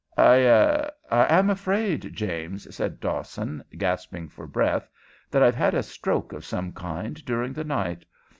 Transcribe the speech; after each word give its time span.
"I 0.17 0.47
ah 0.47 0.89
I 1.11 1.25
am 1.31 1.51
afraid, 1.51 2.15
James," 2.15 2.75
said 2.75 2.99
Dawson, 2.99 3.63
gasping 3.77 4.29
for 4.29 4.47
breath, 4.47 4.89
"that 5.29 5.43
I've 5.43 5.53
had 5.53 5.75
a 5.75 5.83
stroke 5.83 6.33
of 6.33 6.43
some 6.43 6.71
kind 6.73 7.23
during 7.23 7.53
the 7.53 7.63
night. 7.63 8.03